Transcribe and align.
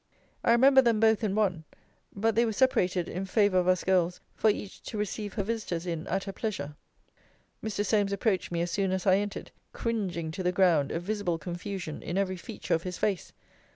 I 0.43 0.51
remember 0.51 0.81
them 0.81 0.99
both 0.99 1.23
in 1.23 1.35
one: 1.35 1.63
but 2.11 2.33
they 2.33 2.43
were 2.43 2.53
separated 2.53 3.07
in 3.07 3.25
favour 3.27 3.59
of 3.59 3.67
us 3.67 3.83
girls, 3.83 4.19
for 4.35 4.49
each 4.49 4.81
to 4.85 4.97
receive 4.97 5.33
her 5.35 5.43
visitors 5.43 5.85
in 5.85 6.07
at 6.07 6.23
her 6.23 6.33
pleasure. 6.33 6.73
Mr. 7.63 7.85
Solmes 7.85 8.11
approached 8.11 8.51
me 8.51 8.61
as 8.63 8.71
soon 8.71 8.91
as 8.93 9.05
I 9.05 9.17
entered, 9.17 9.51
cringing 9.73 10.31
to 10.31 10.41
the 10.41 10.51
ground, 10.51 10.91
a 10.91 10.99
visible 10.99 11.37
confusion 11.37 12.01
in 12.01 12.17
every 12.17 12.35
feature 12.37 12.73
of 12.73 12.81
his 12.81 12.97
face. 12.97 13.31